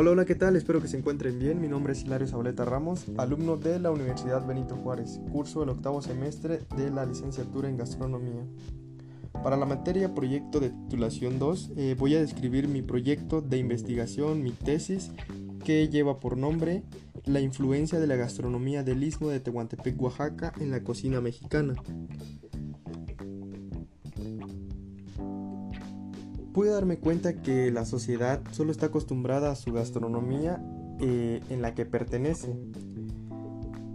Hola, 0.00 0.12
hola, 0.12 0.24
¿qué 0.24 0.36
tal? 0.36 0.54
Espero 0.54 0.80
que 0.80 0.86
se 0.86 0.96
encuentren 0.96 1.40
bien. 1.40 1.60
Mi 1.60 1.66
nombre 1.66 1.92
es 1.92 2.04
Hilario 2.04 2.28
Zabaleta 2.28 2.64
Ramos, 2.64 3.06
alumno 3.16 3.56
de 3.56 3.80
la 3.80 3.90
Universidad 3.90 4.46
Benito 4.46 4.76
Juárez, 4.76 5.18
curso 5.32 5.64
el 5.64 5.70
octavo 5.70 6.00
semestre 6.02 6.60
de 6.76 6.88
la 6.92 7.04
licenciatura 7.04 7.68
en 7.68 7.78
gastronomía. 7.78 8.46
Para 9.42 9.56
la 9.56 9.66
materia 9.66 10.14
proyecto 10.14 10.60
de 10.60 10.70
titulación 10.70 11.40
2 11.40 11.72
eh, 11.76 11.96
voy 11.98 12.14
a 12.14 12.20
describir 12.20 12.68
mi 12.68 12.80
proyecto 12.80 13.40
de 13.40 13.58
investigación, 13.58 14.40
mi 14.44 14.52
tesis, 14.52 15.10
que 15.64 15.88
lleva 15.88 16.20
por 16.20 16.36
nombre 16.36 16.84
La 17.24 17.40
influencia 17.40 17.98
de 17.98 18.06
la 18.06 18.14
gastronomía 18.14 18.84
del 18.84 19.02
istmo 19.02 19.30
de 19.30 19.40
Tehuantepec, 19.40 20.00
Oaxaca 20.00 20.52
en 20.60 20.70
la 20.70 20.84
cocina 20.84 21.20
mexicana. 21.20 21.74
Pude 26.58 26.70
darme 26.70 26.96
cuenta 26.96 27.34
que 27.34 27.70
la 27.70 27.84
sociedad 27.84 28.40
solo 28.50 28.72
está 28.72 28.86
acostumbrada 28.86 29.52
a 29.52 29.54
su 29.54 29.72
gastronomía 29.72 30.60
eh, 30.98 31.40
en 31.50 31.62
la 31.62 31.72
que 31.72 31.86
pertenece 31.86 32.52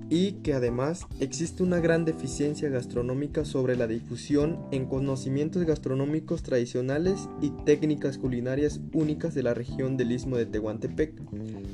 y 0.09 0.35
que 0.43 0.53
además 0.53 1.05
existe 1.19 1.61
una 1.61 1.81
gran 1.81 2.05
deficiencia 2.05 2.69
gastronómica 2.69 3.43
sobre 3.43 3.75
la 3.75 3.85
difusión 3.85 4.65
en 4.71 4.85
conocimientos 4.85 5.65
gastronómicos 5.65 6.41
tradicionales 6.41 7.27
y 7.41 7.49
técnicas 7.49 8.17
culinarias 8.17 8.79
únicas 8.93 9.33
de 9.33 9.43
la 9.43 9.53
región 9.53 9.97
del 9.97 10.13
istmo 10.13 10.37
de 10.37 10.45
Tehuantepec. 10.45 11.21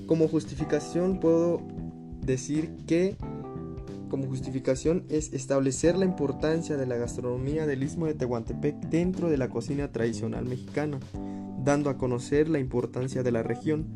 Como 0.07 0.27
justificación 0.27 1.19
puedo 1.19 1.61
decir 2.25 2.71
que 2.87 3.15
como 4.09 4.27
justificación 4.27 5.05
es 5.09 5.31
establecer 5.33 5.97
la 5.97 6.05
importancia 6.05 6.75
de 6.75 6.85
la 6.85 6.97
gastronomía 6.97 7.65
del 7.65 7.83
istmo 7.83 8.05
de 8.05 8.15
Tehuantepec 8.15 8.75
dentro 8.89 9.29
de 9.29 9.37
la 9.37 9.49
cocina 9.49 9.91
tradicional 9.91 10.45
mexicana, 10.45 10.99
dando 11.63 11.89
a 11.89 11.97
conocer 11.97 12.49
la 12.49 12.59
importancia 12.59 13.23
de 13.23 13.31
la 13.31 13.43
región, 13.43 13.87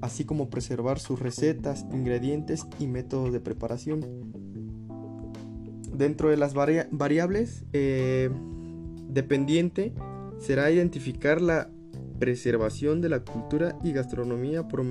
así 0.00 0.24
como 0.24 0.50
preservar 0.50 0.98
sus 0.98 1.18
recetas, 1.18 1.86
ingredientes 1.92 2.66
y 2.78 2.86
métodos 2.86 3.32
de 3.32 3.40
preparación. 3.40 4.04
Dentro 5.92 6.30
de 6.30 6.36
las 6.36 6.54
variables 6.54 7.64
eh, 7.72 8.30
dependiente 9.08 9.94
será 10.38 10.70
identificar 10.70 11.40
la 11.40 11.70
preservación 12.18 13.00
de 13.00 13.08
la 13.08 13.20
cultura 13.20 13.78
y 13.82 13.92
gastronomía 13.92 14.68
por, 14.68 14.84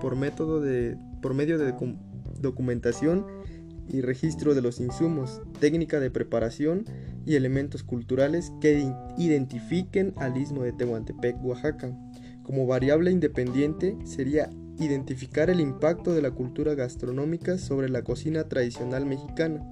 por 0.00 0.16
método 0.16 0.60
de, 0.60 0.96
por 1.22 1.34
medio 1.34 1.58
de 1.58 1.74
documentación 2.40 3.26
y 3.92 4.00
registro 4.00 4.54
de 4.54 4.62
los 4.62 4.80
insumos, 4.80 5.42
técnica 5.58 6.00
de 6.00 6.10
preparación 6.10 6.84
y 7.26 7.34
elementos 7.34 7.82
culturales 7.82 8.52
que 8.60 8.92
identifiquen 9.18 10.14
al 10.16 10.36
istmo 10.36 10.62
de 10.62 10.72
Tehuantepec, 10.72 11.36
Oaxaca. 11.44 11.92
Como 12.42 12.66
variable 12.66 13.10
independiente 13.10 13.96
sería 14.04 14.50
identificar 14.78 15.50
el 15.50 15.60
impacto 15.60 16.12
de 16.12 16.22
la 16.22 16.30
cultura 16.30 16.74
gastronómica 16.74 17.58
sobre 17.58 17.88
la 17.88 18.02
cocina 18.02 18.44
tradicional 18.44 19.04
mexicana, 19.04 19.68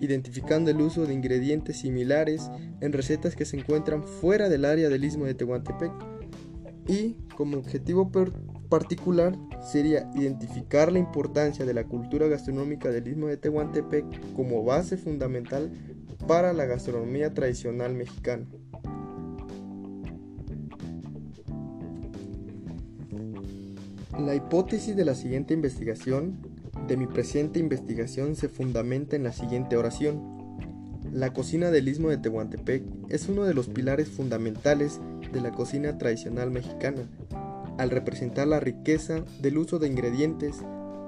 identificando 0.00 0.70
el 0.70 0.80
uso 0.80 1.06
de 1.06 1.14
ingredientes 1.14 1.78
similares 1.78 2.50
en 2.80 2.92
recetas 2.92 3.36
que 3.36 3.44
se 3.44 3.58
encuentran 3.58 4.04
fuera 4.04 4.48
del 4.48 4.64
área 4.64 4.88
del 4.88 5.04
istmo 5.04 5.26
de 5.26 5.34
Tehuantepec 5.34 5.92
y 6.88 7.16
como 7.36 7.58
objetivo 7.58 8.10
particular 8.68 9.36
sería 9.62 10.10
identificar 10.14 10.92
la 10.92 10.98
importancia 10.98 11.64
de 11.64 11.74
la 11.74 11.84
cultura 11.84 12.26
gastronómica 12.28 12.90
del 12.90 13.08
istmo 13.08 13.26
de 13.26 13.36
Tehuantepec 13.36 14.34
como 14.34 14.64
base 14.64 14.96
fundamental 14.96 15.70
para 16.26 16.52
la 16.52 16.66
gastronomía 16.66 17.32
tradicional 17.34 17.94
mexicana. 17.94 18.46
La 24.18 24.34
hipótesis 24.34 24.96
de 24.96 25.04
la 25.04 25.14
siguiente 25.14 25.54
investigación, 25.54 26.38
de 26.88 26.96
mi 26.96 27.06
presente 27.06 27.60
investigación, 27.60 28.34
se 28.34 28.48
fundamenta 28.48 29.14
en 29.14 29.22
la 29.22 29.32
siguiente 29.32 29.76
oración. 29.76 30.20
La 31.12 31.32
cocina 31.32 31.70
del 31.70 31.88
istmo 31.88 32.10
de 32.10 32.18
Tehuantepec 32.18 32.82
es 33.08 33.28
uno 33.28 33.44
de 33.44 33.54
los 33.54 33.68
pilares 33.68 34.08
fundamentales 34.08 35.00
de 35.32 35.40
la 35.40 35.52
cocina 35.52 35.98
tradicional 35.98 36.50
mexicana, 36.50 37.08
al 37.78 37.90
representar 37.90 38.46
la 38.48 38.60
riqueza 38.60 39.24
del 39.40 39.58
uso 39.58 39.78
de 39.78 39.88
ingredientes, 39.88 40.56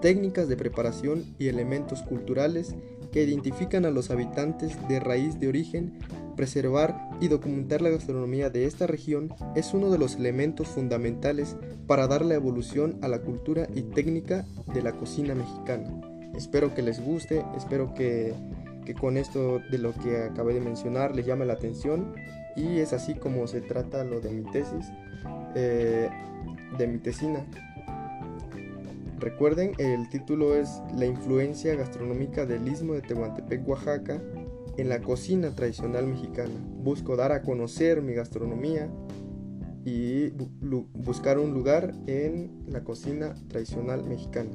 técnicas 0.01 0.49
de 0.49 0.57
preparación 0.57 1.25
y 1.39 1.49
elementos 1.49 2.03
culturales 2.03 2.75
que 3.13 3.25
identifican 3.25 3.85
a 3.85 3.91
los 3.91 4.11
habitantes 4.11 4.77
de 4.89 5.01
raíz 5.01 5.39
de 5.41 5.49
origen, 5.49 5.99
preservar 6.37 7.11
y 7.21 7.29
documentar 7.29 7.83
la 7.83 7.91
gastronomía 7.91 8.51
de 8.51 8.65
esta 8.65 8.87
región 8.87 9.35
es 9.55 9.75
uno 9.75 9.91
de 9.91 9.99
los 9.99 10.17
elementos 10.17 10.69
fundamentales 10.69 11.57
para 11.87 12.07
dar 12.07 12.25
la 12.25 12.35
evolución 12.35 12.99
a 13.03 13.09
la 13.09 13.21
cultura 13.21 13.69
y 13.75 13.83
técnica 13.83 14.47
de 14.73 14.83
la 14.83 14.93
cocina 14.93 15.35
mexicana. 15.35 15.91
Espero 16.35 16.75
que 16.75 16.83
les 16.83 17.05
guste, 17.05 17.45
espero 17.57 17.93
que, 17.93 18.33
con 19.01 19.17
esto 19.17 19.61
de 19.71 19.79
lo 19.79 19.93
que 19.93 20.17
acabé 20.19 20.55
de 20.55 20.61
mencionar 20.61 21.15
les 21.15 21.27
llame 21.27 21.45
la 21.45 21.53
atención 21.53 22.15
y 22.57 22.79
es 22.79 22.93
así 22.93 23.15
como 23.15 23.47
se 23.47 23.61
trata 23.61 24.05
lo 24.05 24.21
de 24.21 24.31
mi 24.31 24.51
tesis. 24.51 24.87
Eh, 25.55 26.09
de 26.79 26.87
mi 26.87 26.99
tesina. 26.99 27.45
Recuerden, 29.19 29.73
el 29.79 30.09
título 30.09 30.57
es 30.57 30.81
La 30.97 31.05
influencia 31.05 31.75
gastronómica 31.75 32.47
del 32.47 32.67
istmo 32.67 32.95
de 32.95 33.03
Tehuantepec, 33.03 33.69
Oaxaca, 33.69 34.21
en 34.77 34.89
la 34.89 35.01
cocina 35.01 35.55
tradicional 35.55 36.07
mexicana. 36.07 36.55
Busco 36.83 37.17
dar 37.17 37.33
a 37.33 37.43
conocer 37.43 38.01
mi 38.01 38.15
gastronomía 38.15 38.91
y 39.85 40.31
buscar 40.95 41.39
un 41.39 41.53
lugar 41.53 41.93
en 42.07 42.65
la 42.67 42.83
cocina 42.83 43.35
tradicional 43.49 44.05
mexicana. 44.05 44.51